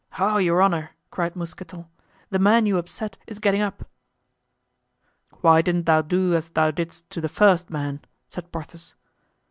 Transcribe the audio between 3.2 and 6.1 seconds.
is getting up." "Why didn't thou